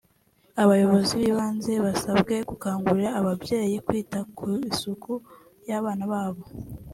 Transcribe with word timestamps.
Abayobozi 0.63 1.11
b’ibanze 1.21 1.71
basabwe 1.85 2.35
gukangurira 2.49 3.09
ababyeyi 3.19 3.75
kwita 3.85 4.19
ku 4.35 4.45
isuku 4.69 5.11
y’abana 5.67 6.03
babo 6.13 6.43